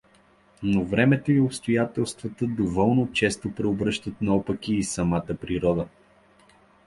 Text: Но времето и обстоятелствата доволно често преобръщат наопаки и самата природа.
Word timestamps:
Но 0.63 0.83
времето 0.85 1.31
и 1.31 1.39
обстоятелствата 1.41 2.47
доволно 2.47 3.11
често 3.13 3.51
преобръщат 3.51 4.21
наопаки 4.21 4.73
и 4.75 4.83
самата 4.83 5.35
природа. 5.41 5.87